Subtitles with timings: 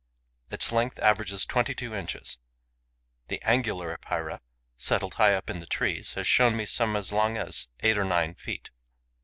[0.49, 2.39] Its length averages twenty two inches.
[3.27, 4.41] The Angular Epeira,
[4.75, 8.03] settled high up in the trees, has shown me some as long as eight or
[8.05, 8.71] nine feet.